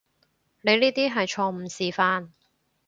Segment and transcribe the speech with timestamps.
[0.61, 2.29] 你呢啲係錯誤示範